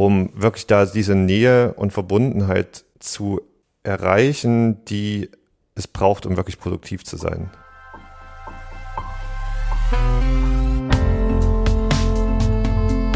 [0.00, 3.42] um wirklich da diese Nähe und Verbundenheit zu
[3.82, 5.28] erreichen, die
[5.74, 7.50] es braucht, um wirklich produktiv zu sein.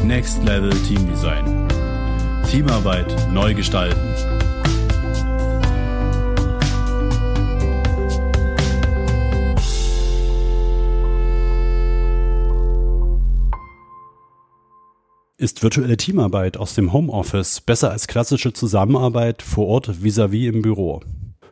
[0.04, 1.68] Next Level Team Design.
[2.50, 4.33] Teamarbeit neu gestalten.
[15.36, 20.62] Ist virtuelle Teamarbeit aus dem Homeoffice besser als klassische Zusammenarbeit vor Ort vis-à-vis -vis im
[20.62, 21.00] Büro?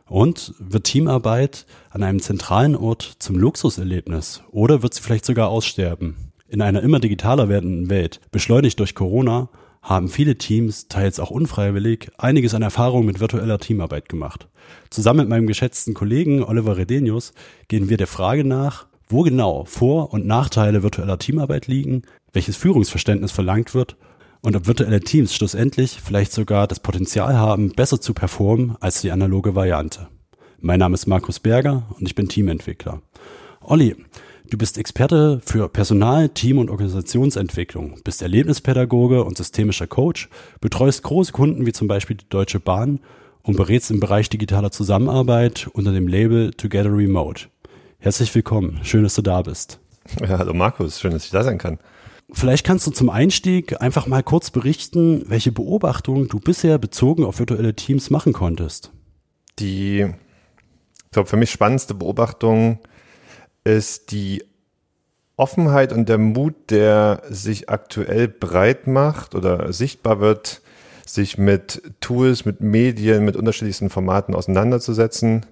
[0.07, 6.15] Und wird Teamarbeit an einem zentralen Ort zum Luxuserlebnis oder wird sie vielleicht sogar aussterben?
[6.47, 9.49] In einer immer digitaler werdenden Welt, beschleunigt durch Corona,
[9.81, 14.47] haben viele Teams, teils auch unfreiwillig, einiges an Erfahrung mit virtueller Teamarbeit gemacht.
[14.91, 17.33] Zusammen mit meinem geschätzten Kollegen Oliver Redenius
[17.67, 23.31] gehen wir der Frage nach, wo genau Vor- und Nachteile virtueller Teamarbeit liegen, welches Führungsverständnis
[23.31, 23.95] verlangt wird
[24.41, 29.11] und ob virtuelle Teams schlussendlich vielleicht sogar das Potenzial haben, besser zu performen als die
[29.11, 30.07] analoge Variante.
[30.59, 33.01] Mein Name ist Markus Berger und ich bin Teamentwickler.
[33.61, 33.95] Olli,
[34.49, 41.31] du bist Experte für Personal, Team und Organisationsentwicklung, bist Erlebnispädagoge und systemischer Coach, betreust große
[41.31, 42.99] Kunden wie zum Beispiel die Deutsche Bahn
[43.43, 47.47] und berätst im Bereich digitaler Zusammenarbeit unter dem Label Together Remote.
[48.03, 49.79] Herzlich willkommen, schön, dass du da bist.
[50.19, 51.79] Ja, hallo Markus, schön, dass ich da sein kann.
[52.33, 57.39] Vielleicht kannst du zum Einstieg einfach mal kurz berichten, welche Beobachtungen du bisher bezogen auf
[57.39, 58.91] virtuelle Teams machen konntest.
[59.59, 62.79] Die, ich glaube, für mich spannendste Beobachtung
[63.63, 64.43] ist die
[65.37, 70.61] Offenheit und der Mut, der sich aktuell breit macht oder sichtbar wird,
[71.05, 75.45] sich mit Tools, mit Medien, mit unterschiedlichsten Formaten auseinanderzusetzen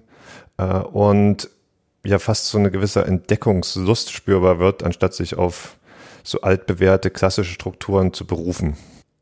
[0.58, 1.48] äh, und
[2.04, 5.76] ja fast so eine gewisse Entdeckungslust spürbar wird, anstatt sich auf
[6.24, 8.76] so altbewährte klassische Strukturen zu berufen.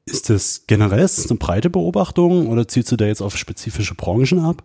[0.06, 3.94] Ist das generell ist das eine breite Beobachtung oder zielst du da jetzt auf spezifische
[3.94, 4.62] Branchen ab?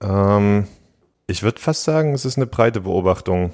[0.00, 0.66] Ähm,
[1.26, 3.52] ich würde fast sagen, es ist eine breite Beobachtung.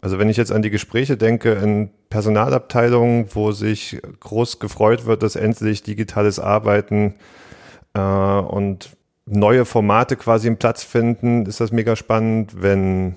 [0.00, 5.22] Also wenn ich jetzt an die Gespräche denke in Personalabteilungen, wo sich groß gefreut wird,
[5.22, 7.14] dass endlich digitales Arbeiten
[7.94, 8.90] äh, und
[9.30, 12.62] neue Formate quasi einen Platz finden, ist das mega spannend.
[12.62, 13.16] Wenn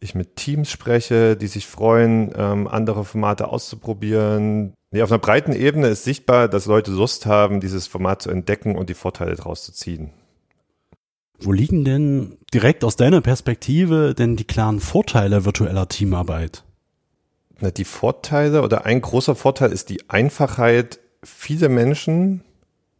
[0.00, 4.72] ich mit Teams spreche, die sich freuen, ähm, andere Formate auszuprobieren.
[4.90, 8.76] Nee, auf einer breiten Ebene ist sichtbar, dass Leute Lust haben, dieses Format zu entdecken
[8.76, 10.10] und die Vorteile daraus zu ziehen.
[11.38, 16.64] Wo liegen denn direkt aus deiner Perspektive denn die klaren Vorteile virtueller Teamarbeit?
[17.60, 22.42] Na, die Vorteile oder ein großer Vorteil ist die Einfachheit, viele Menschen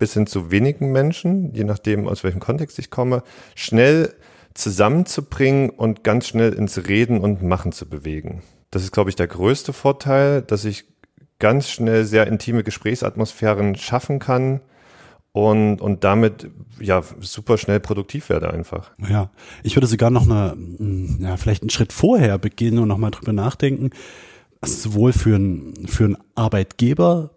[0.01, 3.23] bis hin zu wenigen Menschen, je nachdem aus welchem Kontext ich komme,
[3.55, 4.15] schnell
[4.55, 8.43] zusammenzubringen und ganz schnell ins Reden und Machen zu bewegen.
[8.71, 10.87] Das ist, glaube ich, der größte Vorteil, dass ich
[11.39, 14.61] ganz schnell sehr intime Gesprächsatmosphären schaffen kann
[15.33, 16.51] und, und damit
[16.81, 18.93] ja super schnell produktiv werde einfach.
[19.09, 19.31] Ja,
[19.63, 20.57] ich würde sogar noch eine,
[21.21, 23.91] ja, vielleicht einen Schritt vorher beginnen und nochmal drüber nachdenken.
[24.63, 27.31] Also sowohl für einen, für einen Arbeitgeber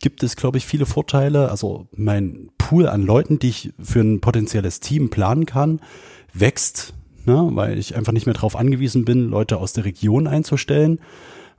[0.00, 1.50] gibt es, glaube ich, viele Vorteile.
[1.50, 5.80] Also mein Pool an Leuten, die ich für ein potenzielles Team planen kann,
[6.32, 6.94] wächst,
[7.26, 11.00] ne, weil ich einfach nicht mehr darauf angewiesen bin, Leute aus der Region einzustellen.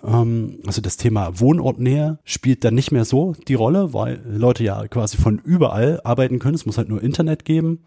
[0.06, 4.88] Ähm, also das Thema Wohnortnähe spielt dann nicht mehr so die Rolle, weil Leute ja
[4.88, 6.56] quasi von überall arbeiten können.
[6.56, 7.80] Es muss halt nur Internet geben.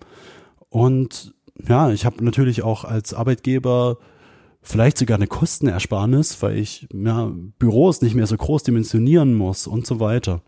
[0.68, 1.34] Und
[1.68, 3.98] ja, ich habe natürlich auch als Arbeitgeber
[4.62, 9.86] vielleicht sogar eine Kostenersparnis, weil ich ja, Büros nicht mehr so groß dimensionieren muss und
[9.86, 10.42] so weiter.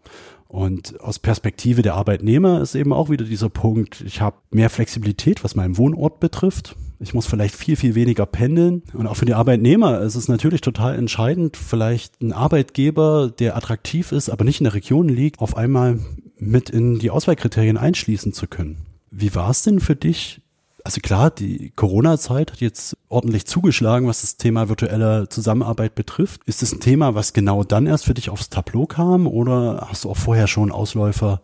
[0.47, 5.43] Und aus Perspektive der Arbeitnehmer ist eben auch wieder dieser Punkt, ich habe mehr Flexibilität,
[5.43, 6.77] was meinen Wohnort betrifft.
[7.01, 8.85] Ich muss vielleicht viel, viel weniger pendeln.
[8.93, 14.13] Und auch für die Arbeitnehmer ist es natürlich total entscheidend, vielleicht einen Arbeitgeber, der attraktiv
[14.13, 15.99] ist, aber nicht in der Region liegt, auf einmal
[16.39, 18.77] mit in die Auswahlkriterien einschließen zu können.
[19.11, 20.41] Wie war es denn für dich,
[20.85, 26.43] also klar, die Corona-Zeit hat jetzt ordentlich zugeschlagen, was das Thema virtuelle Zusammenarbeit betrifft.
[26.45, 30.05] Ist es ein Thema, was genau dann erst für dich aufs Tableau kam oder hast
[30.05, 31.41] du auch vorher schon Ausläufer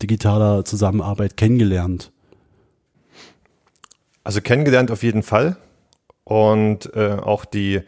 [0.00, 2.12] digitaler Zusammenarbeit kennengelernt?
[4.22, 5.56] Also kennengelernt auf jeden Fall
[6.22, 7.82] und äh, auch die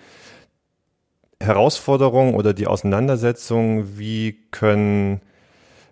[1.40, 5.20] Herausforderung oder die Auseinandersetzung, wie können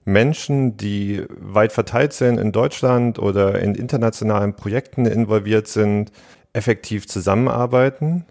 [0.06, 6.12] Menschen, die weit verteilt sind in Deutschland oder in internationalen Projekten involviert sind,
[6.53, 8.25] effektiv zusammenarbeiten.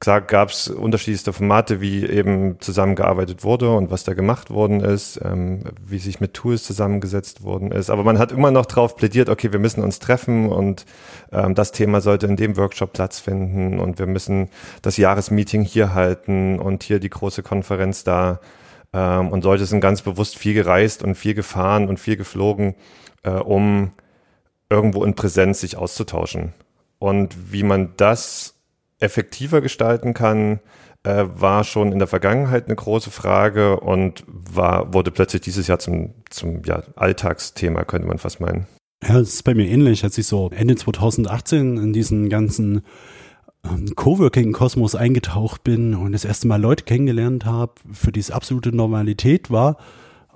[0.00, 5.18] Klar gab es unterschiedlichste Formate, wie eben zusammengearbeitet wurde und was da gemacht worden ist,
[5.24, 7.88] ähm, wie sich mit Tools zusammengesetzt worden ist.
[7.88, 10.84] Aber man hat immer noch drauf plädiert, okay, wir müssen uns treffen und
[11.32, 14.50] ähm, das Thema sollte in dem Workshop Platz finden und wir müssen
[14.82, 18.40] das Jahresmeeting hier halten und hier die große Konferenz da
[18.94, 22.76] Ähm, und Leute sind ganz bewusst viel gereist und viel gefahren und viel geflogen,
[23.24, 23.90] äh, um
[24.70, 26.54] irgendwo in Präsenz sich auszutauschen.
[26.98, 28.54] Und wie man das
[29.00, 30.60] effektiver gestalten kann,
[31.02, 35.80] äh, war schon in der Vergangenheit eine große Frage und war, wurde plötzlich dieses Jahr
[35.80, 38.66] zum, zum ja, Alltagsthema, könnte man fast meinen.
[39.06, 42.82] Ja, es ist bei mir ähnlich, als ich so Ende 2018 in diesen ganzen
[43.64, 48.74] ähm, Coworking-Kosmos eingetaucht bin und das erste Mal Leute kennengelernt habe, für die es absolute
[48.74, 49.76] Normalität war,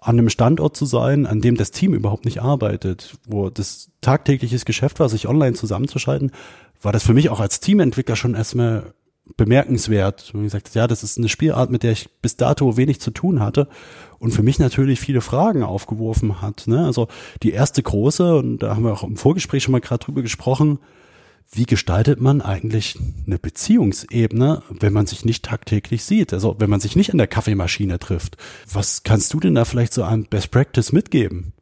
[0.00, 4.64] an einem Standort zu sein, an dem das Team überhaupt nicht arbeitet, wo das tagtägliches
[4.64, 6.30] Geschäft war, sich online zusammenzuschalten,
[6.80, 8.94] war das für mich auch als Teamentwickler schon erstmal
[9.36, 10.32] bemerkenswert.
[10.34, 13.10] Und ich sagte, ja, das ist eine Spielart, mit der ich bis dato wenig zu
[13.10, 13.68] tun hatte
[14.18, 16.66] und für mich natürlich viele Fragen aufgeworfen hat.
[16.66, 16.86] Ne?
[16.86, 17.08] Also
[17.42, 20.78] die erste große, und da haben wir auch im Vorgespräch schon mal gerade drüber gesprochen,
[21.50, 26.32] wie gestaltet man eigentlich eine Beziehungsebene, wenn man sich nicht tagtäglich sieht?
[26.32, 28.36] Also wenn man sich nicht an der Kaffeemaschine trifft.
[28.70, 31.54] Was kannst du denn da vielleicht so an Best Practice mitgeben?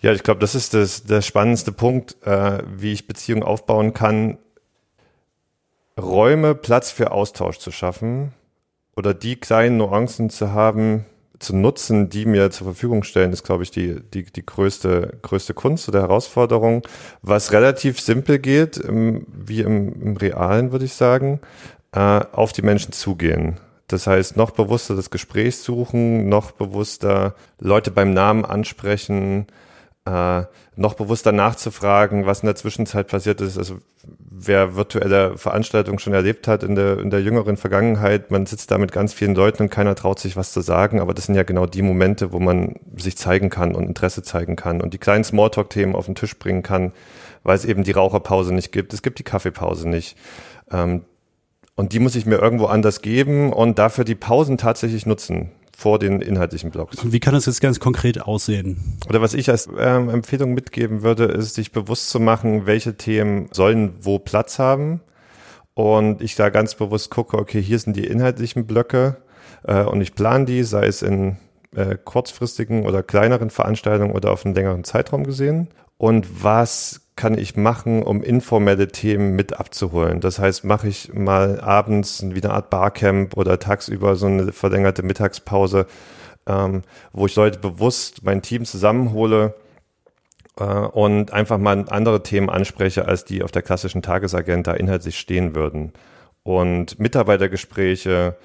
[0.00, 4.38] Ja, ich glaube, das ist das, der spannendste Punkt, äh, wie ich Beziehungen aufbauen kann.
[5.98, 8.32] Räume, Platz für Austausch zu schaffen
[8.96, 11.06] oder die kleinen Nuancen zu haben,
[11.38, 15.54] zu nutzen, die mir zur Verfügung stellen, ist, glaube ich, die, die, die größte, größte
[15.54, 16.82] Kunst oder Herausforderung,
[17.22, 21.40] was relativ simpel geht, im, wie im, im Realen, würde ich sagen,
[21.92, 23.58] äh, auf die Menschen zugehen.
[23.86, 29.46] Das heißt, noch bewusster das Gespräch suchen, noch bewusster Leute beim Namen ansprechen,
[30.08, 30.46] äh,
[30.76, 33.58] noch bewusster nachzufragen, was in der Zwischenzeit passiert ist.
[33.58, 38.70] Also wer virtuelle Veranstaltungen schon erlebt hat in der, in der jüngeren Vergangenheit, man sitzt
[38.70, 41.34] da mit ganz vielen Leuten und keiner traut sich was zu sagen, aber das sind
[41.34, 44.98] ja genau die Momente, wo man sich zeigen kann und Interesse zeigen kann und die
[44.98, 46.92] kleinen Smalltalk-Themen auf den Tisch bringen kann,
[47.42, 48.94] weil es eben die Raucherpause nicht gibt.
[48.94, 50.16] Es gibt die Kaffeepause nicht.
[50.70, 51.02] Ähm,
[51.74, 56.00] und die muss ich mir irgendwo anders geben und dafür die Pausen tatsächlich nutzen vor
[56.00, 56.96] den inhaltlichen Blogs.
[57.04, 58.98] Wie kann das jetzt ganz konkret aussehen?
[59.08, 63.48] Oder was ich als ähm, Empfehlung mitgeben würde, ist, sich bewusst zu machen, welche Themen
[63.52, 65.00] sollen wo Platz haben.
[65.74, 69.18] Und ich da ganz bewusst gucke, okay, hier sind die inhaltlichen Blöcke
[69.62, 71.36] äh, und ich plane die, sei es in
[71.76, 75.68] äh, kurzfristigen oder kleineren Veranstaltungen oder auf einen längeren Zeitraum gesehen.
[75.96, 80.20] Und was kann ich machen, um informelle Themen mit abzuholen?
[80.20, 85.02] Das heißt, mache ich mal abends wie eine Art Barcamp oder tagsüber so eine verlängerte
[85.02, 85.86] Mittagspause,
[86.46, 86.82] ähm,
[87.12, 89.54] wo ich Leute bewusst mein Team zusammenhole
[90.58, 95.56] äh, und einfach mal andere Themen anspreche, als die auf der klassischen Tagesagenda inhaltlich stehen
[95.56, 95.92] würden.
[96.44, 98.36] Und Mitarbeitergespräche,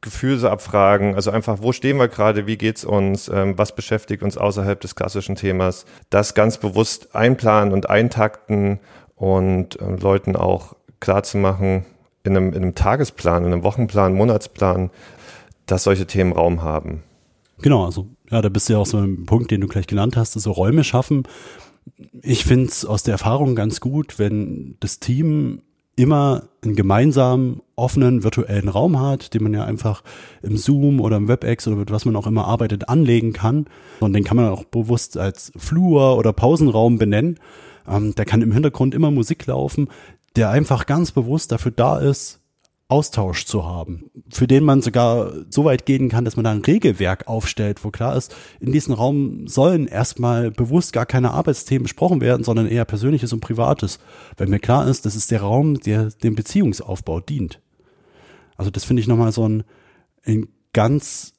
[0.00, 4.80] Gefühlsabfragen, also einfach, wo stehen wir gerade, wie geht's uns, ähm, was beschäftigt uns außerhalb
[4.80, 8.78] des klassischen Themas, das ganz bewusst einplanen und eintakten
[9.16, 11.84] und ähm, Leuten auch klar zu machen,
[12.22, 14.90] in einem, in einem Tagesplan, in einem Wochenplan, Monatsplan,
[15.66, 17.02] dass solche Themen Raum haben.
[17.60, 20.16] Genau, also ja, da bist du ja auch so ein Punkt, den du gleich genannt
[20.16, 21.24] hast, so Räume schaffen.
[22.22, 25.62] Ich finde es aus der Erfahrung ganz gut, wenn das Team
[25.96, 30.02] immer einen gemeinsamen, offenen, virtuellen Raum hat, den man ja einfach
[30.42, 33.66] im Zoom oder im WebEx oder mit was man auch immer arbeitet, anlegen kann.
[34.00, 37.38] Und den kann man auch bewusst als Flur oder Pausenraum benennen.
[37.88, 39.88] Ähm, da kann im Hintergrund immer Musik laufen,
[40.36, 42.40] der einfach ganz bewusst dafür da ist,
[42.90, 46.62] Austausch zu haben, für den man sogar so weit gehen kann, dass man da ein
[46.62, 52.22] Regelwerk aufstellt, wo klar ist, in diesem Raum sollen erstmal bewusst gar keine Arbeitsthemen besprochen
[52.22, 53.98] werden, sondern eher Persönliches und Privates,
[54.38, 57.60] weil mir klar ist, das ist der Raum, der dem Beziehungsaufbau dient.
[58.58, 59.64] Also das finde ich nochmal so einen,
[60.24, 61.32] einen ganz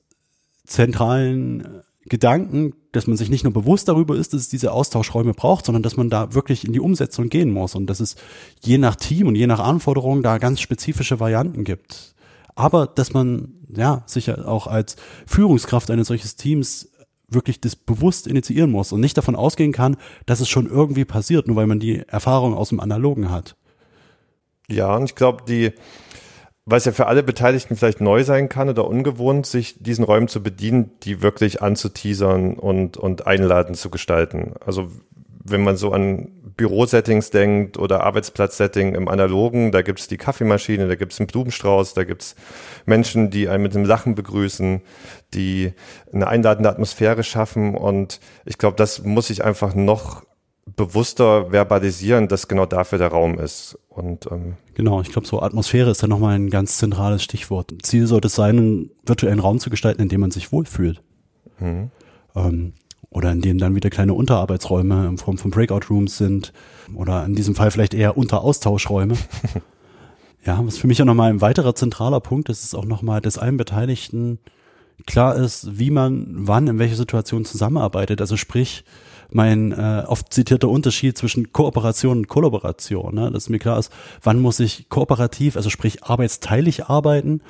[0.66, 5.66] zentralen Gedanken, dass man sich nicht nur bewusst darüber ist, dass es diese Austauschräume braucht,
[5.66, 8.16] sondern dass man da wirklich in die Umsetzung gehen muss und dass es
[8.62, 12.16] je nach Team und je nach Anforderungen da ganz spezifische Varianten gibt.
[12.56, 14.96] Aber dass man ja sicher auch als
[15.28, 16.90] Führungskraft eines solches Teams
[17.28, 21.48] wirklich das bewusst initiieren muss und nicht davon ausgehen kann, dass es schon irgendwie passiert,
[21.48, 23.56] nur weil man die Erfahrung aus dem Analogen hat.
[24.68, 25.72] Ja, und ich glaube, die
[26.78, 30.44] es ja für alle Beteiligten vielleicht neu sein kann oder ungewohnt, sich diesen Räumen zu
[30.44, 34.54] bedienen, die wirklich anzuteasern und, und einladend zu gestalten.
[34.66, 34.90] Also
[35.44, 40.96] wenn man so an Bürosettings denkt oder Arbeitsplatzsetting im Analogen, da gibt's die Kaffeemaschine, da
[40.96, 42.36] gibt's einen Blumenstrauß, da gibt's
[42.86, 44.82] Menschen, die einen mit einem Lachen begrüßen,
[45.34, 45.72] die
[46.12, 47.76] eine einladende Atmosphäre schaffen.
[47.76, 50.24] Und ich glaube, das muss ich einfach noch
[50.76, 53.78] bewusster verbalisieren, dass genau dafür der Raum ist.
[53.90, 57.74] Und ähm, genau, ich glaube, so Atmosphäre ist dann nochmal ein ganz zentrales Stichwort.
[57.84, 61.02] Ziel sollte es sein, einen virtuellen Raum zu gestalten, in dem man sich wohlfühlt.
[61.60, 61.92] Mhm.
[62.36, 62.74] Ähm,
[63.12, 66.54] oder in dem dann wieder kleine Unterarbeitsräume in Form von Breakout Rooms sind.
[66.94, 69.16] Oder in diesem Fall vielleicht eher Unteraustauschräume.
[70.46, 73.38] ja, was für mich ja nochmal ein weiterer zentraler Punkt ist, ist auch nochmal, dass
[73.38, 74.40] allen Beteiligten
[75.08, 78.22] klar ist, wie man wann in welcher Situation zusammenarbeitet.
[78.22, 78.84] Also sprich,
[79.32, 83.32] mein äh, oft zitierter Unterschied zwischen Kooperation und Kollaboration, ne?
[83.32, 83.92] dass mir klar ist,
[84.24, 87.42] wann muss ich kooperativ, also sprich arbeitsteilig arbeiten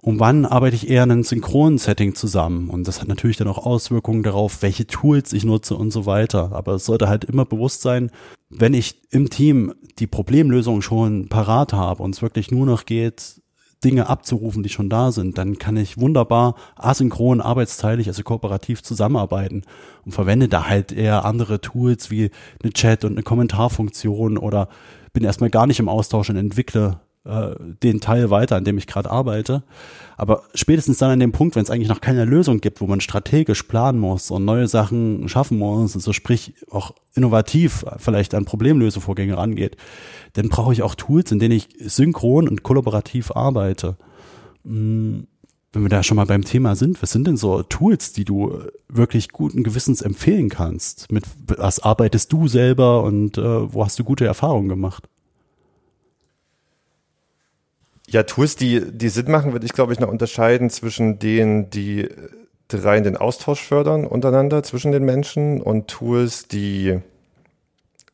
[0.00, 2.70] und wann arbeite ich eher in einem synchronen Setting zusammen.
[2.70, 6.52] Und das hat natürlich dann auch Auswirkungen darauf, welche Tools ich nutze und so weiter.
[6.52, 8.10] Aber es sollte halt immer bewusst sein,
[8.48, 13.42] wenn ich im Team die Problemlösung schon parat habe und es wirklich nur noch geht,
[13.84, 19.62] Dinge abzurufen, die schon da sind, dann kann ich wunderbar asynchron, arbeitsteilig, also kooperativ zusammenarbeiten
[20.04, 22.30] und verwende da halt eher andere Tools wie
[22.62, 24.68] eine Chat und eine Kommentarfunktion oder
[25.12, 28.86] bin erstmal gar nicht im Austausch und entwickle äh, den Teil weiter, an dem ich
[28.86, 29.62] gerade arbeite.
[30.16, 33.00] Aber spätestens dann an dem Punkt, wenn es eigentlich noch keine Lösung gibt, wo man
[33.00, 39.36] strategisch planen muss und neue Sachen schaffen muss, also sprich auch innovativ vielleicht an Problemlösevorgänge
[39.36, 39.76] rangeht,
[40.32, 43.96] dann brauche ich auch Tools, in denen ich synchron und kollaborativ arbeite.
[44.64, 45.26] Hm,
[45.72, 48.58] wenn wir da schon mal beim Thema sind, was sind denn so Tools, die du
[48.88, 51.12] wirklich guten Gewissens empfehlen kannst?
[51.12, 55.08] Mit was arbeitest du selber und äh, wo hast du gute Erfahrungen gemacht?
[58.10, 62.08] Ja, Tools, die, die Sinn machen, würde ich, glaube ich, noch unterscheiden zwischen denen, die
[62.72, 67.00] rein den Austausch fördern untereinander zwischen den Menschen und Tools, die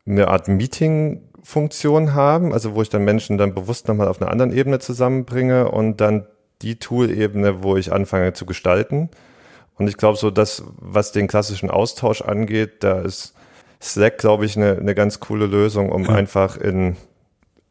[0.07, 4.53] eine Art Meeting-Funktion haben, also wo ich dann Menschen dann bewusst nochmal auf einer anderen
[4.53, 6.27] Ebene zusammenbringe und dann
[6.63, 9.11] die Tool-Ebene, wo ich anfange zu gestalten.
[9.77, 13.35] Und ich glaube, so das, was den klassischen Austausch angeht, da ist
[13.81, 16.11] Slack, glaube ich, eine, eine ganz coole Lösung, um ja.
[16.11, 16.97] einfach in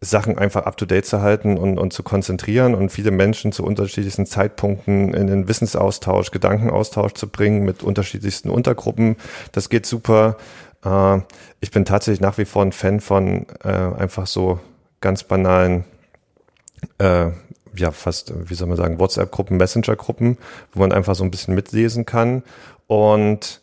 [0.03, 5.13] Sachen einfach up-to-date zu halten und, und zu konzentrieren und viele Menschen zu unterschiedlichsten Zeitpunkten
[5.13, 9.15] in den Wissensaustausch, Gedankenaustausch zu bringen mit unterschiedlichsten Untergruppen.
[9.51, 10.37] Das geht super.
[10.83, 11.19] Äh,
[11.61, 14.59] ich bin tatsächlich nach wie vor ein Fan von äh, einfach so
[15.01, 15.85] ganz banalen,
[16.97, 17.31] äh,
[17.75, 20.37] ja fast, wie soll man sagen, WhatsApp-Gruppen, Messenger-Gruppen,
[20.73, 22.43] wo man einfach so ein bisschen mitlesen kann
[22.87, 23.62] und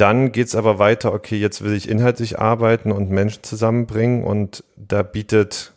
[0.00, 5.02] dann geht's aber weiter, okay, jetzt will ich inhaltlich arbeiten und Menschen zusammenbringen und da
[5.02, 5.72] bietet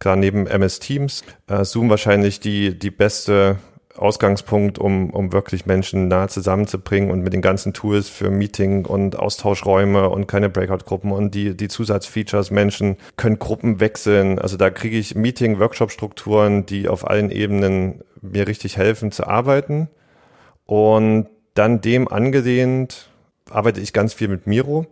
[0.00, 3.58] klar neben MS Teams äh, Zoom wahrscheinlich die, die beste
[3.96, 9.16] Ausgangspunkt, um, um wirklich Menschen nah zusammenzubringen und mit den ganzen Tools für Meeting und
[9.16, 12.50] Austauschräume und keine Breakout-Gruppen und die, die Zusatzfeatures.
[12.50, 14.38] Menschen können Gruppen wechseln.
[14.38, 19.88] Also da kriege ich Meeting-Workshop-Strukturen, die auf allen Ebenen mir richtig helfen zu arbeiten.
[20.66, 23.09] Und dann dem angelehnt
[23.50, 24.86] arbeite ich ganz viel mit Miro,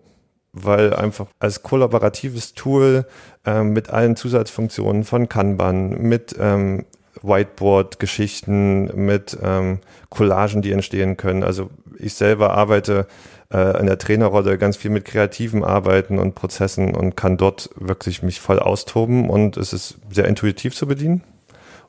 [0.52, 3.06] weil einfach als kollaboratives Tool
[3.44, 6.84] ähm, mit allen Zusatzfunktionen von Kanban, mit ähm,
[7.22, 11.42] Whiteboard-Geschichten, mit ähm, Collagen, die entstehen können.
[11.42, 13.06] Also ich selber arbeite
[13.52, 18.22] äh, in der Trainerrolle ganz viel mit kreativen Arbeiten und Prozessen und kann dort wirklich
[18.22, 21.22] mich voll austoben und es ist sehr intuitiv zu bedienen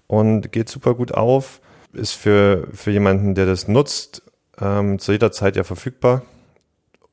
[0.08, 1.62] und geht super gut auf.
[1.92, 4.22] Ist für, für jemanden, der das nutzt,
[4.62, 6.22] ähm, zu jeder Zeit ja verfügbar.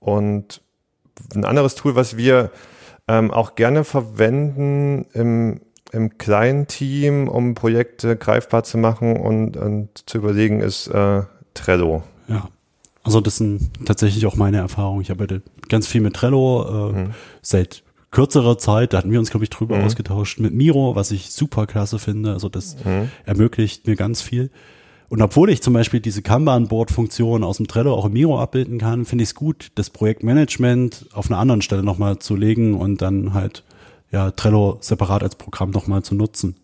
[0.06, 0.62] Und
[1.34, 2.52] ein anderes Tool, was wir
[3.08, 5.60] ähm, auch gerne verwenden im,
[5.90, 11.22] im kleinen Team, um Projekte greifbar zu machen und, und zu überlegen, ist äh,
[11.54, 12.04] Trello.
[12.28, 12.48] Ja.
[13.02, 15.00] Also das sind tatsächlich auch meine Erfahrungen.
[15.00, 17.14] Ich arbeite ganz viel mit Trello äh, mhm.
[17.42, 17.82] seit
[18.12, 18.92] kürzerer Zeit.
[18.92, 19.84] Da hatten wir uns, glaube ich, drüber mhm.
[19.84, 22.32] ausgetauscht mit Miro, was ich super klasse finde.
[22.32, 23.10] Also das mhm.
[23.25, 24.50] ermöglicht mir ganz viel.
[25.08, 29.04] Und obwohl ich zum Beispiel diese Kanban-Board-Funktion aus dem Trello auch im Miro abbilden kann,
[29.04, 33.32] finde ich es gut, das Projektmanagement auf einer anderen Stelle nochmal zu legen und dann
[33.32, 33.62] halt
[34.10, 36.56] ja Trello separat als Programm nochmal zu nutzen.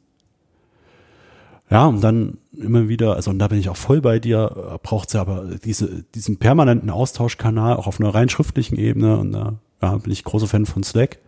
[1.71, 5.09] Ja, und dann immer wieder, also und da bin ich auch voll bei dir, braucht
[5.09, 9.55] es ja aber diese, diesen permanenten Austauschkanal auch auf einer rein schriftlichen Ebene und da
[9.81, 11.19] ja, bin ich großer Fan von Slack.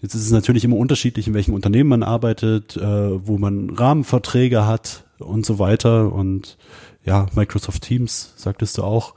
[0.00, 4.66] Jetzt ist es natürlich immer unterschiedlich, in welchem Unternehmen man arbeitet, äh, wo man Rahmenverträge
[4.66, 6.12] hat, und so weiter.
[6.12, 6.56] Und
[7.04, 9.14] ja, Microsoft Teams, sagtest du auch.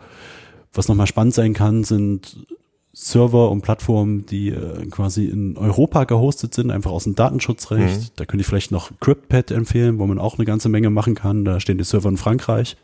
[0.73, 2.45] Was nochmal spannend sein kann, sind
[2.93, 8.01] Server und Plattformen, die äh, quasi in Europa gehostet sind, einfach aus dem Datenschutzrecht.
[8.01, 8.07] Mhm.
[8.15, 11.45] Da könnte ich vielleicht noch CryptPad empfehlen, wo man auch eine ganze Menge machen kann.
[11.45, 12.77] Da stehen die Server in Frankreich.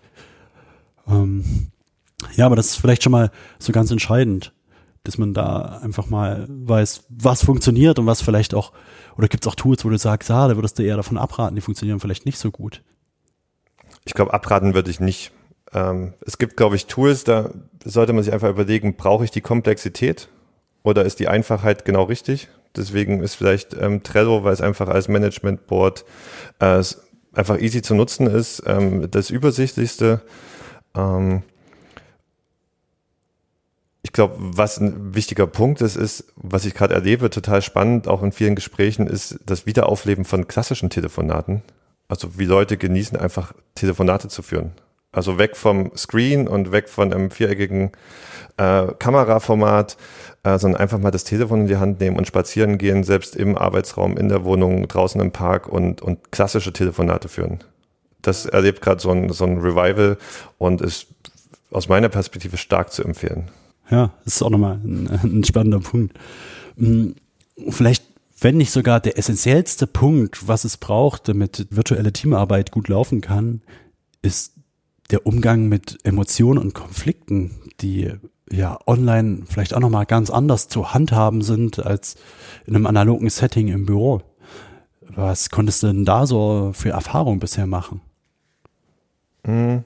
[1.07, 1.67] Ähm,
[2.35, 4.53] ja, aber das ist vielleicht schon mal so ganz entscheidend,
[5.03, 8.73] dass man da einfach mal weiß, was funktioniert und was vielleicht auch,
[9.17, 11.55] oder gibt es auch Tools, wo du sagst, ah, da würdest du eher davon abraten,
[11.55, 12.83] die funktionieren vielleicht nicht so gut.
[14.05, 15.31] Ich glaube, abraten würde ich nicht.
[15.73, 17.51] Ähm, es gibt, glaube ich, Tools, da
[17.83, 20.29] sollte man sich einfach überlegen, brauche ich die Komplexität
[20.83, 22.47] oder ist die Einfachheit genau richtig?
[22.75, 26.05] Deswegen ist vielleicht ähm, Trello, weil es einfach als Management-Board
[26.59, 26.83] äh,
[27.33, 30.21] einfach easy zu nutzen ist, ähm, das übersichtlichste.
[30.95, 31.43] Ähm,
[34.17, 38.31] glaube, was ein wichtiger Punkt ist, ist, was ich gerade erlebe, total spannend, auch in
[38.31, 41.61] vielen Gesprächen, ist das Wiederaufleben von klassischen Telefonaten.
[42.07, 44.71] Also wie Leute genießen, einfach Telefonate zu führen.
[45.11, 47.91] Also weg vom Screen und weg von einem viereckigen
[48.57, 49.97] äh, Kameraformat,
[50.43, 53.55] äh, sondern einfach mal das Telefon in die Hand nehmen und spazieren gehen, selbst im
[53.55, 57.59] Arbeitsraum, in der Wohnung, draußen im Park und, und klassische Telefonate führen.
[58.23, 60.17] Das erlebt gerade so ein, so ein Revival
[60.57, 61.07] und ist
[61.71, 63.51] aus meiner Perspektive stark zu empfehlen.
[63.89, 66.17] Ja, das ist auch nochmal ein, ein spannender Punkt.
[66.77, 67.15] Hm,
[67.69, 68.03] vielleicht,
[68.39, 73.61] wenn nicht sogar der essentiellste Punkt, was es braucht, damit virtuelle Teamarbeit gut laufen kann,
[74.21, 74.53] ist
[75.09, 78.11] der Umgang mit Emotionen und Konflikten, die
[78.51, 82.15] ja online vielleicht auch nochmal ganz anders zu handhaben sind als
[82.65, 84.21] in einem analogen Setting im Büro.
[85.01, 88.01] Was konntest du denn da so für Erfahrungen bisher machen?
[89.45, 89.83] Hm.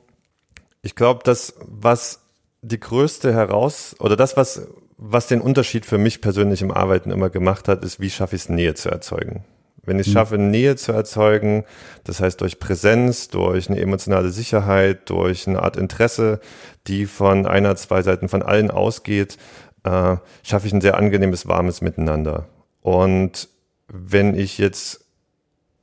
[0.82, 2.22] Ich glaube, das, was
[2.62, 7.30] die größte heraus oder das, was, was den Unterschied für mich persönlich im Arbeiten immer
[7.30, 9.44] gemacht hat, ist, wie schaffe ich es, Nähe zu erzeugen.
[9.84, 10.18] Wenn ich es mhm.
[10.18, 11.66] schaffe, Nähe zu erzeugen,
[12.04, 16.40] das heißt durch Präsenz, durch eine emotionale Sicherheit, durch eine Art Interesse,
[16.88, 19.38] die von einer, zwei Seiten von allen ausgeht,
[19.84, 22.48] äh, schaffe ich ein sehr angenehmes, warmes Miteinander.
[22.82, 23.50] Und
[23.88, 25.06] wenn ich jetzt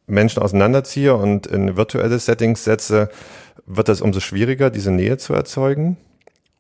[0.07, 3.11] Menschen auseinanderziehe und in virtuelle Settings setze,
[3.67, 5.97] wird das umso schwieriger, diese Nähe zu erzeugen.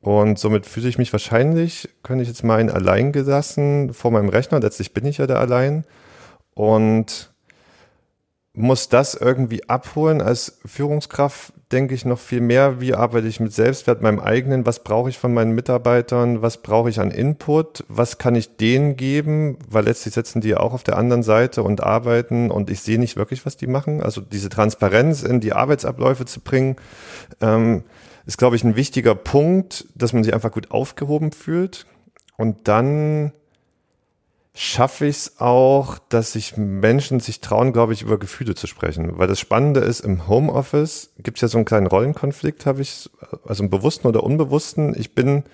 [0.00, 4.60] Und somit fühle ich mich wahrscheinlich, könnte ich jetzt meinen, allein gelassen vor meinem Rechner.
[4.60, 5.84] Letztlich bin ich ja da allein.
[6.54, 7.30] Und
[8.58, 10.20] muss das irgendwie abholen.
[10.20, 14.82] Als Führungskraft denke ich noch viel mehr, wie arbeite ich mit Selbstwert, meinem eigenen, was
[14.82, 19.58] brauche ich von meinen Mitarbeitern, was brauche ich an Input, was kann ich denen geben,
[19.68, 23.16] weil letztlich sitzen die auch auf der anderen Seite und arbeiten und ich sehe nicht
[23.16, 24.02] wirklich, was die machen.
[24.02, 26.76] Also diese Transparenz in die Arbeitsabläufe zu bringen,
[27.40, 27.84] ähm,
[28.28, 31.86] ist, glaube ich, ein wichtiger Punkt, dass man sich einfach gut aufgehoben fühlt.
[32.36, 33.32] Und dann
[34.54, 39.16] schaffe ich es auch, dass sich Menschen sich trauen, glaube ich, über Gefühle zu sprechen.
[39.16, 43.08] Weil das Spannende ist, im Homeoffice gibt es ja so einen kleinen Rollenkonflikt, habe ich,
[43.46, 44.94] also im bewussten oder unbewussten.
[44.94, 45.44] Ich bin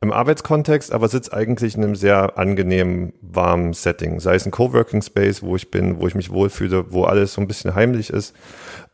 [0.00, 4.20] im Arbeitskontext, aber sitze eigentlich in einem sehr angenehmen, warmen Setting.
[4.20, 7.40] Sei es ein Coworking Space, wo ich bin, wo ich mich wohlfühle, wo alles so
[7.40, 8.36] ein bisschen heimlich ist.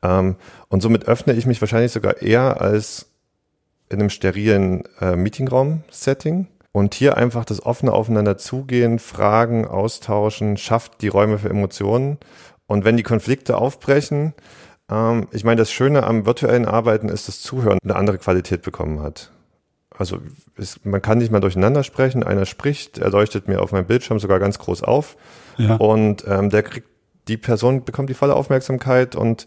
[0.02, 0.36] Ähm,
[0.68, 3.10] und somit öffne ich mich wahrscheinlich sogar eher als
[3.88, 11.00] in einem sterilen äh, Meetingraum-Setting und hier einfach das offene Aufeinander zugehen, Fragen austauschen, schafft
[11.02, 12.18] die Räume für Emotionen.
[12.66, 14.34] Und wenn die Konflikte aufbrechen,
[14.90, 19.00] ähm, ich meine, das Schöne am virtuellen Arbeiten ist, dass Zuhören eine andere Qualität bekommen
[19.00, 19.30] hat.
[19.96, 20.18] Also
[20.56, 22.22] es, man kann nicht mal durcheinander sprechen.
[22.22, 25.16] Einer spricht, er leuchtet mir auf meinem Bildschirm sogar ganz groß auf.
[25.56, 25.76] Ja.
[25.76, 26.88] Und ähm, der kriegt,
[27.28, 29.46] die Person bekommt die volle Aufmerksamkeit und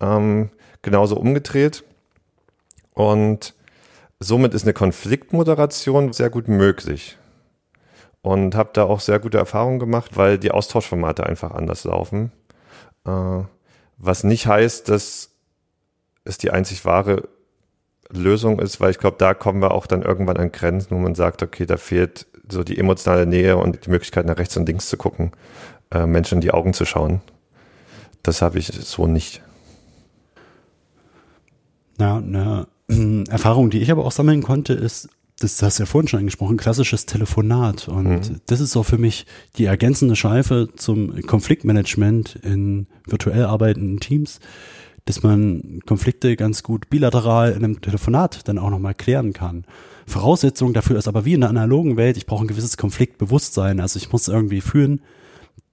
[0.00, 0.50] ähm,
[0.82, 1.84] genauso umgedreht.
[2.94, 3.54] Und
[4.20, 7.16] somit ist eine Konfliktmoderation sehr gut möglich.
[8.22, 12.30] Und habe da auch sehr gute Erfahrungen gemacht, weil die Austauschformate einfach anders laufen.
[13.06, 13.42] Äh,
[13.96, 15.30] was nicht heißt, dass
[16.24, 17.28] es die einzig wahre
[18.10, 21.14] Lösung ist, weil ich glaube, da kommen wir auch dann irgendwann an Grenzen, wo man
[21.14, 24.88] sagt, okay, da fehlt so die emotionale Nähe und die Möglichkeit nach rechts und links
[24.88, 25.32] zu gucken,
[25.90, 27.22] äh, Menschen in die Augen zu schauen.
[28.22, 29.42] Das habe ich so nicht.
[31.96, 32.66] Na, na,
[33.28, 35.08] Erfahrung, die ich aber auch sammeln konnte, ist,
[35.40, 37.88] das hast du ja vorhin schon angesprochen, klassisches Telefonat.
[37.88, 38.40] Und mhm.
[38.46, 39.26] das ist so für mich
[39.56, 44.40] die ergänzende Schleife zum Konfliktmanagement in virtuell arbeitenden Teams,
[45.06, 49.64] dass man Konflikte ganz gut bilateral in einem Telefonat dann auch nochmal klären kann.
[50.06, 53.80] Voraussetzung dafür ist aber wie in der analogen Welt, ich brauche ein gewisses Konfliktbewusstsein.
[53.80, 55.00] Also ich muss irgendwie fühlen,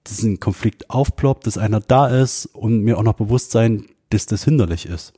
[0.04, 4.26] dass ein Konflikt aufploppt, dass einer da ist und mir auch noch bewusst sein, dass
[4.26, 5.12] das hinderlich ist.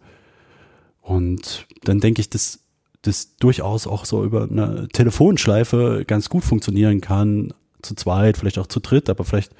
[1.00, 2.60] Und dann denke ich, dass
[3.02, 8.66] das durchaus auch so über eine Telefonschleife ganz gut funktionieren kann, zu zweit, vielleicht auch
[8.66, 9.52] zu dritt, aber vielleicht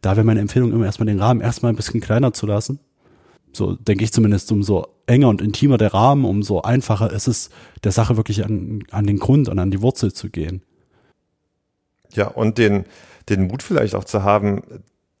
[0.00, 2.78] da wäre meine Empfehlung immer erstmal den Rahmen erstmal ein bisschen kleiner zu lassen.
[3.52, 7.50] So denke ich zumindest, umso enger und intimer der Rahmen, umso einfacher ist es,
[7.84, 10.62] der Sache wirklich an, an den Grund und an die Wurzel zu gehen.
[12.12, 12.84] Ja, und den,
[13.28, 14.62] den Mut vielleicht auch zu haben,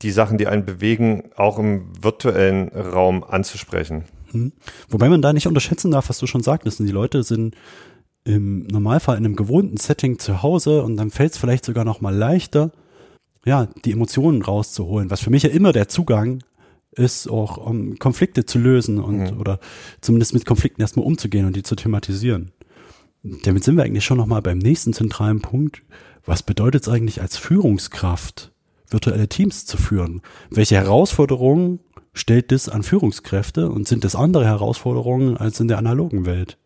[0.02, 4.04] die Sachen, die einen bewegen, auch im virtuellen Raum anzusprechen.
[4.34, 4.52] Hm.
[4.88, 6.80] Wobei man da nicht unterschätzen darf, was du schon sagtest.
[6.80, 7.54] Die Leute sind
[8.24, 12.00] im Normalfall in einem gewohnten Setting zu Hause und dann fällt es vielleicht sogar noch
[12.00, 12.72] mal leichter,
[13.44, 16.42] ja, die Emotionen rauszuholen, was für mich ja immer der Zugang
[16.92, 19.40] ist, auch um Konflikte zu lösen und mhm.
[19.40, 19.60] oder
[20.00, 22.52] zumindest mit Konflikten erstmal umzugehen und die zu thematisieren.
[23.22, 25.82] Damit sind wir eigentlich schon noch mal beim nächsten zentralen Punkt.
[26.24, 28.52] Was bedeutet es eigentlich als Führungskraft,
[28.88, 30.22] virtuelle Teams zu führen?
[30.50, 31.80] Welche Herausforderungen
[32.14, 36.56] stellt das an Führungskräfte und sind das andere Herausforderungen als in der analogen Welt?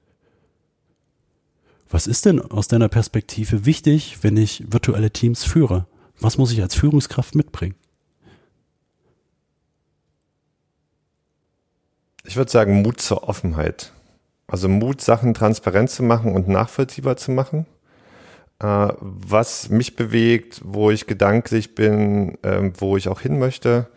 [1.91, 5.87] Was ist denn aus deiner Perspektive wichtig, wenn ich virtuelle Teams führe?
[6.21, 7.75] Was muss ich als Führungskraft mitbringen?
[12.25, 13.93] Ich würde sagen Mut zur Offenheit.
[14.47, 17.65] Also Mut, Sachen transparent zu machen und nachvollziehbar zu machen.
[18.61, 23.89] Äh, was mich bewegt, wo ich gedanklich bin, äh, wo ich auch hin möchte.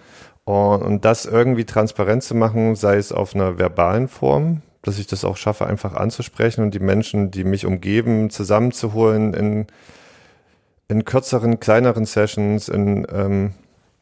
[0.52, 5.24] Und, das irgendwie transparent zu machen, sei es auf einer verbalen Form, dass ich das
[5.24, 9.68] auch schaffe, einfach anzusprechen und die Menschen, die mich umgeben, zusammenzuholen in,
[10.90, 13.54] in kürzeren, kleineren Sessions, in ähm,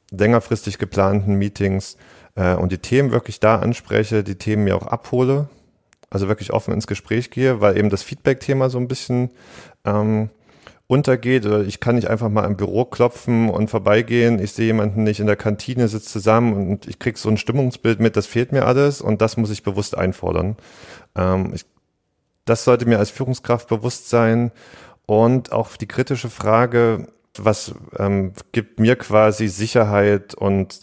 [0.09, 1.97] längerfristig geplanten Meetings
[2.35, 5.49] äh, und die Themen wirklich da anspreche, die Themen mir auch abhole,
[6.09, 9.29] also wirklich offen ins Gespräch gehe, weil eben das Feedback-Thema so ein bisschen
[9.85, 10.29] ähm,
[10.89, 15.03] untergeht oder ich kann nicht einfach mal im Büro klopfen und vorbeigehen, ich sehe jemanden
[15.03, 18.51] nicht in der Kantine, sitzt zusammen und ich krieg so ein Stimmungsbild mit, das fehlt
[18.51, 20.57] mir alles und das muss ich bewusst einfordern.
[21.15, 21.63] Ähm, ich,
[22.45, 24.51] das sollte mir als Führungskraft bewusst sein
[25.05, 30.79] und auch die kritische Frage, was ähm, gibt mir quasi Sicherheit und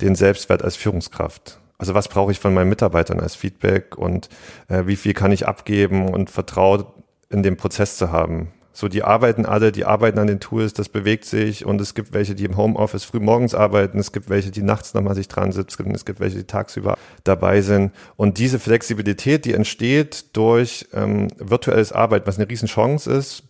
[0.00, 1.60] den Selbstwert als Führungskraft?
[1.76, 4.30] Also was brauche ich von meinen Mitarbeitern als Feedback und
[4.68, 6.86] äh, wie viel kann ich abgeben und Vertrauen
[7.28, 8.52] in dem Prozess zu haben?
[8.72, 12.12] So, die arbeiten alle, die arbeiten an den Tools, das bewegt sich und es gibt
[12.12, 15.50] welche, die im Homeoffice früh morgens arbeiten, es gibt welche, die nachts nochmal sich dran
[15.50, 17.92] sitzen, es gibt welche, die tagsüber dabei sind.
[18.16, 23.42] Und diese Flexibilität, die entsteht durch ähm, virtuelles Arbeit, was eine Riesenchance ist,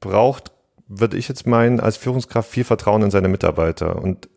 [0.00, 0.52] braucht,
[0.86, 3.96] würde ich jetzt meinen, als Führungskraft viel Vertrauen in seine Mitarbeiter.
[3.96, 4.30] Und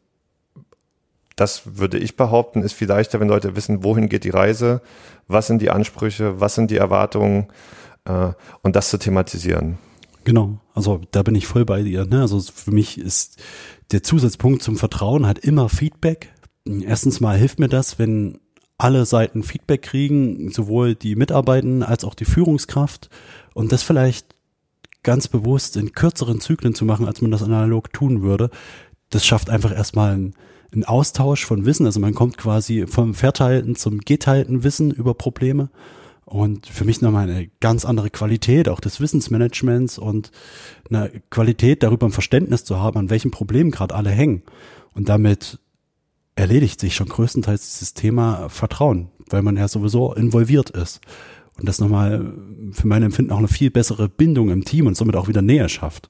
[1.37, 4.81] das würde ich behaupten, ist viel leichter, wenn Leute wissen, wohin geht die Reise,
[5.27, 7.47] was sind die Ansprüche, was sind die Erwartungen
[8.03, 9.77] äh, und das zu thematisieren.
[10.23, 12.05] Genau, also da bin ich voll bei dir.
[12.05, 12.21] Ne?
[12.21, 13.41] Also für mich ist
[13.91, 16.33] der Zusatzpunkt zum Vertrauen halt immer Feedback.
[16.65, 18.39] Erstens mal hilft mir das, wenn
[18.77, 23.09] alle Seiten Feedback kriegen, sowohl die Mitarbeitenden als auch die Führungskraft
[23.53, 24.35] und das vielleicht
[25.03, 28.49] ganz bewusst in kürzeren Zyklen zu machen, als man das analog tun würde.
[29.09, 30.33] Das schafft einfach erstmal einen,
[30.71, 31.85] einen Austausch von Wissen.
[31.85, 35.69] Also man kommt quasi vom verteilten zum geteilten Wissen über Probleme
[36.31, 40.31] und für mich nochmal eine ganz andere Qualität auch des Wissensmanagements und
[40.89, 44.43] eine Qualität darüber ein Verständnis zu haben, an welchen Problemen gerade alle hängen.
[44.93, 45.59] Und damit
[46.35, 51.01] erledigt sich schon größtenteils dieses Thema Vertrauen, weil man ja sowieso involviert ist.
[51.59, 52.33] Und das nochmal
[52.71, 55.67] für mein Empfinden auch eine viel bessere Bindung im Team und somit auch wieder Nähe
[55.67, 56.09] schafft.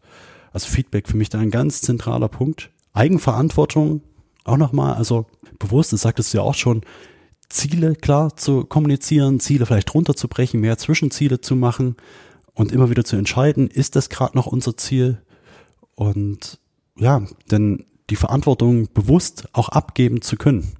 [0.53, 2.69] Also Feedback für mich da ein ganz zentraler Punkt.
[2.93, 4.03] Eigenverantwortung
[4.43, 5.25] auch nochmal, also
[5.57, 6.83] bewusst, das sagtest du ja auch schon,
[7.51, 11.95] Ziele klar zu kommunizieren, Ziele vielleicht runterzubrechen, mehr Zwischenziele zu machen
[12.53, 15.21] und immer wieder zu entscheiden, ist das gerade noch unser Ziel?
[15.95, 16.59] Und
[16.97, 20.73] ja, denn die Verantwortung bewusst auch abgeben zu können.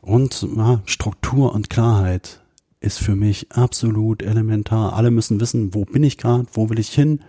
[0.00, 2.40] Und ja, Struktur und Klarheit
[2.80, 4.92] ist für mich absolut elementar.
[4.94, 7.20] Alle müssen wissen, wo bin ich gerade, wo will ich hin,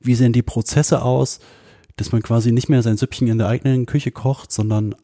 [0.00, 1.40] wie sehen die Prozesse aus,
[1.96, 4.94] dass man quasi nicht mehr sein Süppchen in der eigenen Küche kocht, sondern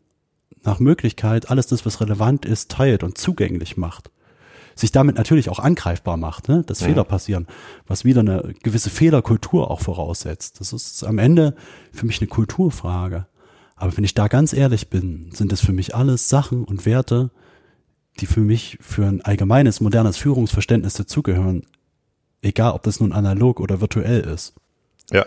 [0.62, 4.10] nach Möglichkeit alles das, was relevant ist, teilt und zugänglich macht.
[4.76, 6.64] Sich damit natürlich auch angreifbar macht, ne?
[6.66, 6.88] dass ja.
[6.88, 7.46] Fehler passieren,
[7.86, 10.60] was wieder eine gewisse Fehlerkultur auch voraussetzt.
[10.60, 11.54] Das ist am Ende
[11.92, 13.26] für mich eine Kulturfrage.
[13.76, 17.30] Aber wenn ich da ganz ehrlich bin, sind es für mich alles Sachen und Werte,
[18.20, 21.66] die für mich für ein allgemeines, modernes Führungsverständnis dazugehören.
[22.42, 24.54] Egal, ob das nun analog oder virtuell ist.
[25.10, 25.26] Ja,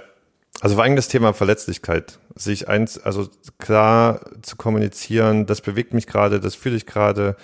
[0.61, 6.07] also vor allem das Thema Verletzlichkeit, sich eins, also klar zu kommunizieren, das bewegt mich
[6.07, 7.35] gerade, das fühle ich gerade,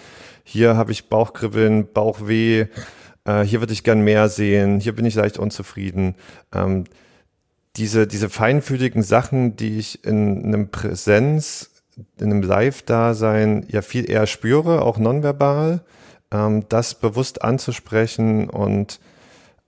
[0.43, 2.67] hier habe ich Bauchkribbeln, Bauchweh,
[3.25, 6.15] äh, hier würde ich gern mehr sehen, hier bin ich leicht unzufrieden.
[6.53, 6.85] Ähm,
[7.75, 11.71] diese, diese feinfühligen Sachen, die ich in einem Präsenz,
[12.19, 15.81] in einem Live-Dasein ja viel eher spüre, auch nonverbal,
[16.31, 18.99] ähm, das bewusst anzusprechen und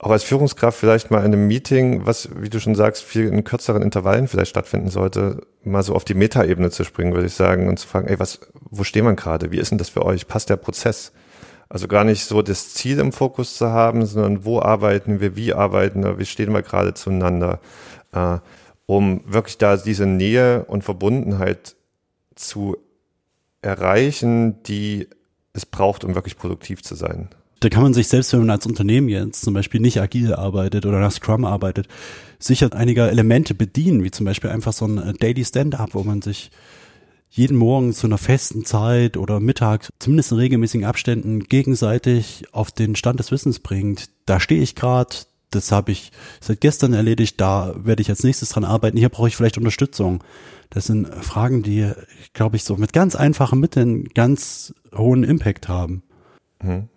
[0.06, 3.44] auch als Führungskraft vielleicht mal in einem Meeting, was, wie du schon sagst, viel in
[3.44, 7.68] kürzeren Intervallen vielleicht stattfinden sollte, mal so auf die Metaebene zu springen, würde ich sagen,
[7.68, 8.39] und zu fragen, ey, was,
[8.70, 9.52] wo stehen wir gerade?
[9.52, 10.28] Wie ist denn das für euch?
[10.28, 11.12] Passt der Prozess?
[11.70, 15.56] Also gar nicht so das Ziel im Fokus zu haben, sondern wo arbeiten wir, wie
[15.56, 17.60] arbeiten wir, wie stehen wir gerade zueinander,
[18.12, 18.38] äh,
[18.86, 21.76] um wirklich da diese Nähe und Verbundenheit
[22.36, 22.78] zu
[23.63, 25.10] erreichen, die
[25.54, 28.65] es braucht, um wirklich produktiv zu sein da kann man sich selbst, wenn man als
[28.65, 31.88] Unternehmen jetzt zum Beispiel nicht agil arbeitet oder nach Scrum arbeitet,
[32.39, 36.22] sicher einiger Elemente bedienen, wie zum Beispiel einfach so ein äh, Daily Stand-up, wo man
[36.22, 36.52] sich
[37.30, 42.96] jeden Morgen zu einer festen Zeit oder Mittag, zumindest in regelmäßigen Abständen, gegenseitig auf den
[42.96, 44.10] Stand des Wissens bringt.
[44.26, 45.15] Da stehe ich gerade,
[45.50, 49.28] das habe ich seit gestern erledigt, da werde ich als nächstes dran arbeiten, hier brauche
[49.28, 50.24] ich vielleicht Unterstützung.
[50.70, 51.91] Das sind Fragen, die,
[52.34, 56.04] glaube ich, so mit ganz einfachen Mitteln ganz hohen Impact haben.
[56.62, 56.89] Mhm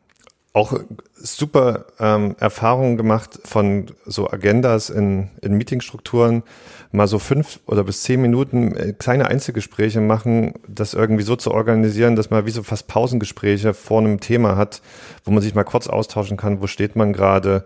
[0.58, 0.74] auch
[1.14, 6.42] super ähm, Erfahrungen gemacht von so Agendas in, in Meetingstrukturen,
[6.90, 11.52] mal so fünf oder bis zehn Minuten äh, kleine Einzelgespräche machen, das irgendwie so zu
[11.52, 14.82] organisieren, dass man wie so fast Pausengespräche vor einem Thema hat,
[15.24, 17.64] wo man sich mal kurz austauschen kann, wo steht man gerade,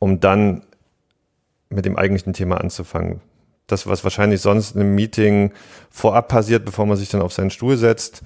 [0.00, 0.62] um dann
[1.68, 3.20] mit dem eigentlichen Thema anzufangen.
[3.68, 5.52] Das, was wahrscheinlich sonst in einem Meeting
[5.90, 8.22] vorab passiert, bevor man sich dann auf seinen Stuhl setzt,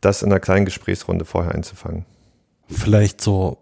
[0.00, 2.06] das in einer kleinen Gesprächsrunde vorher einzufangen.
[2.70, 3.58] Vielleicht so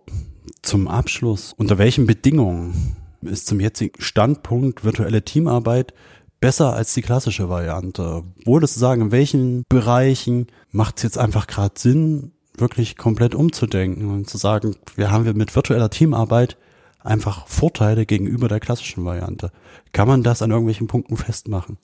[0.62, 1.54] zum Abschluss.
[1.56, 5.94] Unter welchen Bedingungen ist zum jetzigen Standpunkt virtuelle Teamarbeit
[6.40, 8.22] besser als die klassische Variante?
[8.44, 14.10] Würdest du sagen, in welchen Bereichen macht es jetzt einfach gerade Sinn, wirklich komplett umzudenken
[14.10, 16.56] und zu sagen, wir haben wir mit virtueller Teamarbeit
[17.00, 19.52] einfach Vorteile gegenüber der klassischen Variante?
[19.92, 21.78] Kann man das an irgendwelchen Punkten festmachen?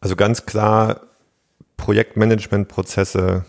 [0.00, 1.00] Also ganz klar
[1.76, 3.44] Projektmanagementprozesse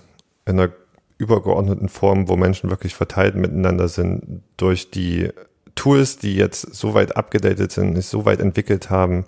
[0.45, 0.71] in einer
[1.17, 5.30] übergeordneten Form, wo Menschen wirklich verteilt miteinander sind, durch die
[5.75, 9.25] Tools, die jetzt so weit abgedatet sind, sich so weit entwickelt haben,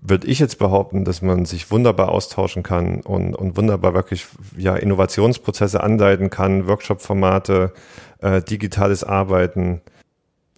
[0.00, 4.74] würde ich jetzt behaupten, dass man sich wunderbar austauschen kann und, und wunderbar wirklich ja
[4.74, 7.72] Innovationsprozesse anleiten kann, Workshop-Formate,
[8.18, 9.80] äh, digitales Arbeiten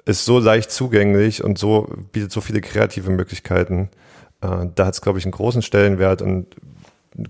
[0.06, 3.90] ist so leicht zugänglich und so bietet so viele kreative Möglichkeiten.
[4.40, 6.56] Äh, da hat es, glaube ich, einen großen Stellenwert und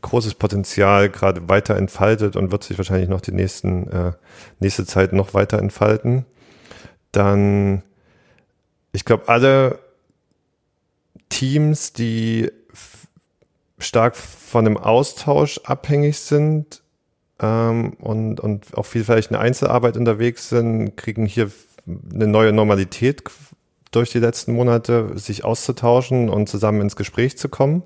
[0.01, 4.12] großes Potenzial gerade weiter entfaltet und wird sich wahrscheinlich noch die nächsten, äh,
[4.59, 6.25] nächste Zeit noch weiter entfalten.
[7.12, 7.83] Dann,
[8.92, 9.79] ich glaube, alle
[11.29, 12.51] Teams, die
[13.79, 16.83] stark von einem Austausch abhängig sind
[17.40, 21.51] ähm, und, und auch viel vielleicht in Einzelarbeit unterwegs sind, kriegen hier
[21.87, 23.25] eine neue Normalität
[23.90, 27.83] durch die letzten Monate, sich auszutauschen und zusammen ins Gespräch zu kommen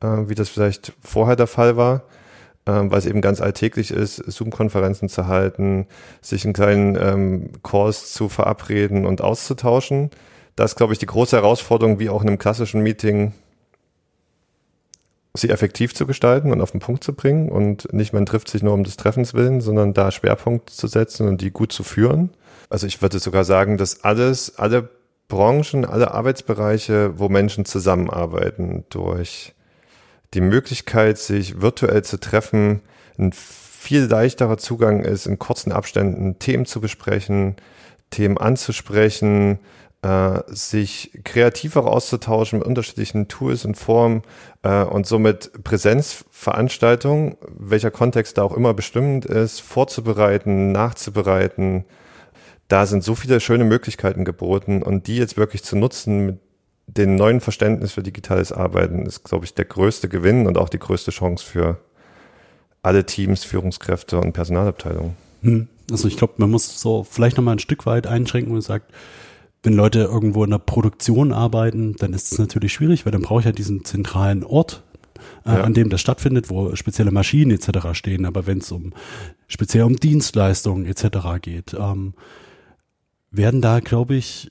[0.00, 2.02] äh, wie das vielleicht vorher der Fall war,
[2.66, 5.86] äh, weil es eben ganz alltäglich ist, Zoom-Konferenzen zu halten,
[6.20, 10.10] sich in kleinen ähm, Calls zu verabreden und auszutauschen.
[10.56, 13.32] Das ist, glaube ich, die große Herausforderung, wie auch in einem klassischen Meeting,
[15.34, 18.62] sie effektiv zu gestalten und auf den Punkt zu bringen und nicht man trifft sich
[18.62, 22.30] nur um des Treffens willen, sondern da Schwerpunkt zu setzen und die gut zu führen.
[22.70, 24.88] Also ich würde sogar sagen, dass alles, alle
[25.28, 29.54] Branchen, alle Arbeitsbereiche, wo Menschen zusammenarbeiten, durch
[30.34, 32.82] die Möglichkeit, sich virtuell zu treffen,
[33.18, 37.56] ein viel leichterer Zugang ist, in kurzen Abständen Themen zu besprechen,
[38.10, 39.58] Themen anzusprechen,
[40.02, 44.22] äh, sich kreativer auszutauschen mit unterschiedlichen Tools und Formen
[44.62, 51.84] äh, und somit Präsenzveranstaltungen, welcher Kontext da auch immer bestimmend ist, vorzubereiten, nachzubereiten.
[52.68, 56.47] Da sind so viele schöne Möglichkeiten geboten und die jetzt wirklich zu nutzen mit
[56.88, 60.78] den neuen Verständnis für digitales Arbeiten ist, glaube ich, der größte Gewinn und auch die
[60.78, 61.78] größte Chance für
[62.82, 65.14] alle Teams, Führungskräfte und Personalabteilungen.
[65.42, 65.68] Hm.
[65.90, 68.92] Also ich glaube, man muss so vielleicht nochmal ein Stück weit einschränken und sagt,
[69.62, 73.40] wenn Leute irgendwo in der Produktion arbeiten, dann ist es natürlich schwierig, weil dann brauche
[73.40, 74.82] ich ja diesen zentralen Ort,
[75.44, 75.62] äh, ja.
[75.62, 77.88] an dem das stattfindet, wo spezielle Maschinen etc.
[77.92, 78.24] stehen.
[78.24, 78.92] Aber wenn es um
[79.48, 81.40] speziell um Dienstleistungen etc.
[81.40, 82.14] geht, ähm,
[83.30, 84.50] werden da, glaube ich,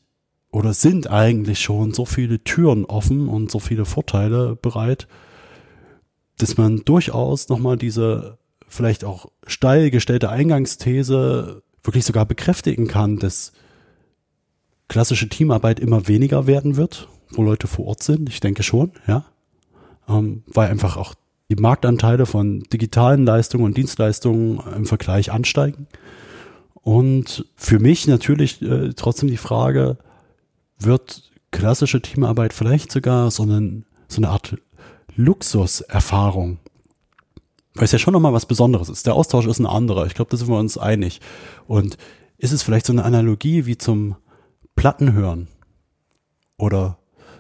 [0.52, 5.08] oder sind eigentlich schon so viele Türen offen und so viele Vorteile bereit,
[6.38, 13.54] dass man durchaus nochmal diese vielleicht auch steil gestellte Eingangsthese wirklich sogar bekräftigen kann, dass
[14.88, 18.30] klassische Teamarbeit immer weniger werden wird, wo Leute vor Ort sind.
[18.30, 19.26] Ich denke schon, ja.
[20.08, 21.16] Ähm, weil einfach auch
[21.50, 25.88] die Marktanteile von digitalen Leistungen und Dienstleistungen im Vergleich ansteigen.
[26.76, 29.98] Und für mich natürlich äh, trotzdem die Frage,
[30.80, 34.58] wird klassische Teamarbeit vielleicht sogar so, einen, so eine Art
[35.16, 36.60] Luxuserfahrung.
[37.74, 39.06] Weil es ja schon nochmal was Besonderes ist.
[39.06, 40.06] Der Austausch ist ein anderer.
[40.06, 41.22] Ich glaube, da sind wir uns einig.
[41.68, 41.98] Und
[42.38, 44.16] ist es vielleicht so eine Analogie wie zum
[44.76, 45.48] Plattenhören
[46.58, 46.98] oder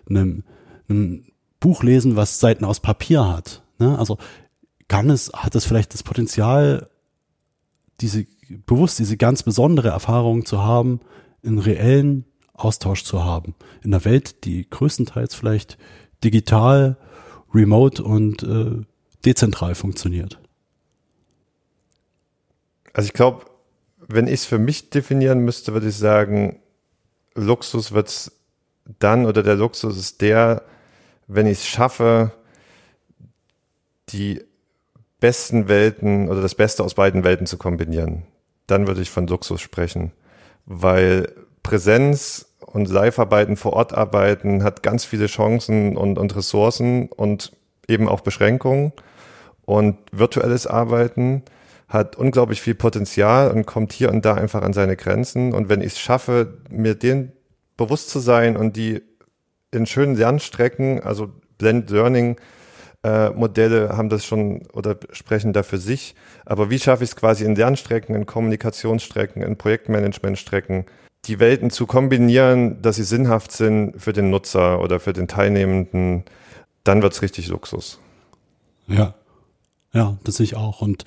[0.10, 0.44] einem,
[0.90, 1.26] einem
[1.60, 3.64] Buch lesen, was Seiten aus Papier hat?
[3.80, 3.98] Ne?
[3.98, 4.18] Also
[4.88, 6.90] kann es, hat es vielleicht das Potenzial,
[8.00, 8.26] diese
[8.66, 11.02] bewusst diese ganz besondere Erfahrung zu haben,
[11.42, 12.26] in reellen
[12.58, 13.56] Austausch zu haben.
[13.84, 15.78] In einer Welt, die größtenteils vielleicht
[16.24, 16.98] digital,
[17.54, 18.84] remote und äh,
[19.24, 20.40] dezentral funktioniert.
[22.94, 23.46] Also ich glaube,
[24.08, 26.60] wenn ich es für mich definieren müsste, würde ich sagen,
[27.36, 28.32] Luxus wird es
[29.00, 30.64] dann oder der Luxus ist der,
[31.28, 32.32] wenn ich es schaffe,
[34.10, 34.42] die
[35.20, 38.24] besten Welten oder das Beste aus beiden Welten zu kombinieren.
[38.66, 40.12] Dann würde ich von Luxus sprechen,
[40.66, 41.34] weil
[41.68, 47.52] Präsenz und Live-Arbeiten, vor Ort arbeiten, hat ganz viele Chancen und, und Ressourcen und
[47.90, 48.94] eben auch Beschränkungen.
[49.66, 51.44] Und virtuelles Arbeiten
[51.90, 55.54] hat unglaublich viel Potenzial und kommt hier und da einfach an seine Grenzen.
[55.54, 57.34] Und wenn ich es schaffe, mir den
[57.76, 59.02] bewusst zu sein und die
[59.72, 62.38] in schönen Lernstrecken, also Blend Learning
[63.04, 66.16] äh, haben das schon oder sprechen da für sich.
[66.46, 70.86] Aber wie schaffe ich es quasi in Lernstrecken, in Kommunikationsstrecken, in Projektmanagementstrecken,
[71.28, 76.24] die Welten zu kombinieren, dass sie sinnhaft sind für den Nutzer oder für den Teilnehmenden,
[76.84, 78.00] dann wird's richtig Luxus.
[78.88, 79.14] Ja,
[79.94, 80.82] ja, das sehe ich auch.
[80.82, 81.04] Und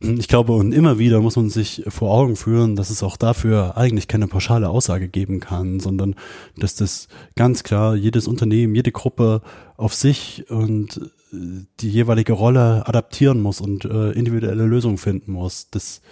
[0.00, 3.78] ich glaube, und immer wieder muss man sich vor Augen führen, dass es auch dafür
[3.78, 6.14] eigentlich keine pauschale Aussage geben kann, sondern
[6.56, 9.40] dass das ganz klar jedes Unternehmen, jede Gruppe
[9.76, 15.70] auf sich und äh, die jeweilige Rolle adaptieren muss und äh, individuelle Lösungen finden muss.
[15.70, 16.02] Das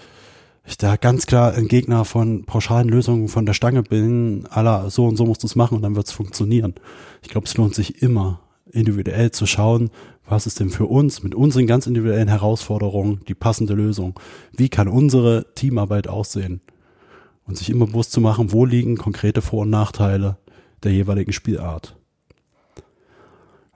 [0.65, 5.07] ich da ganz klar ein Gegner von pauschalen Lösungen von der Stange bin, aller so
[5.07, 6.75] und so musst du es machen und dann wird es funktionieren.
[7.23, 9.91] Ich glaube, es lohnt sich immer, individuell zu schauen,
[10.27, 14.19] was ist denn für uns mit unseren ganz individuellen Herausforderungen die passende Lösung?
[14.53, 16.63] Wie kann unsere Teamarbeit aussehen?
[17.47, 20.39] Und sich immer bewusst zu machen, wo liegen konkrete Vor- und Nachteile
[20.83, 21.95] der jeweiligen Spielart.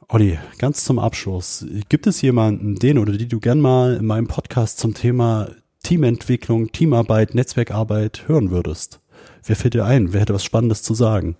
[0.09, 1.67] Olli, ganz zum Abschluss.
[1.91, 5.51] Gibt es jemanden, den oder die du gern mal in meinem Podcast zum Thema
[5.83, 9.01] Teamentwicklung, Teamarbeit, Netzwerkarbeit hören würdest?
[9.45, 10.13] Wer fällt dir ein?
[10.13, 11.37] Wer hätte was Spannendes zu sagen?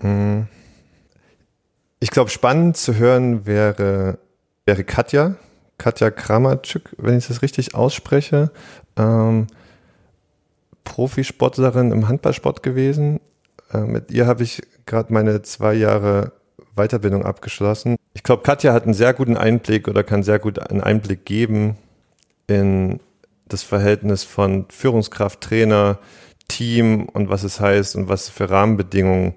[0.00, 0.46] Hm.
[2.00, 4.18] Ich glaube, spannend zu hören wäre,
[4.66, 5.36] wäre Katja,
[5.78, 8.50] Katja Kramatschuk, wenn ich das richtig ausspreche.
[8.96, 9.46] Ähm,
[10.84, 13.20] Profisportlerin im Handballsport gewesen.
[13.72, 16.32] Äh, mit ihr habe ich gerade meine zwei Jahre
[16.76, 17.96] Weiterbildung abgeschlossen.
[18.12, 21.78] Ich glaube, Katja hat einen sehr guten Einblick oder kann sehr gut einen Einblick geben
[22.46, 23.00] in
[23.48, 25.98] das Verhältnis von Führungskraft, Trainer,
[26.48, 29.34] Team und was es heißt und was für Rahmenbedingungen